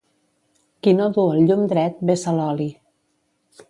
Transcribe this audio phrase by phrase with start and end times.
[0.87, 2.71] Qui no du el llum dret, vessa l'oli.